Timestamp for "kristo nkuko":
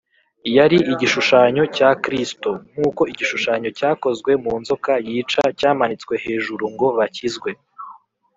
2.03-3.01